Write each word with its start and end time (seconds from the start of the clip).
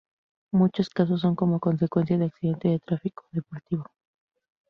Muchos 0.51 0.89
casos 0.89 1.21
son 1.21 1.35
como 1.35 1.59
consecuencia 1.59 2.17
de 2.17 2.25
accidente 2.25 2.69
de 2.69 2.79
tráfico 2.79 3.23
o 3.25 3.29
deportivo. 3.35 3.85